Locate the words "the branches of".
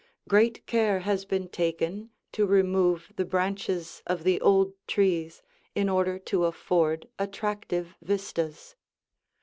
3.17-4.23